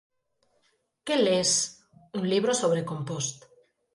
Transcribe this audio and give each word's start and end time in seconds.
Que 1.05 1.17
les? 1.25 1.51
Un 2.21 2.25
libro 2.33 2.57
sobre 2.63 2.83
compost. 2.93 3.49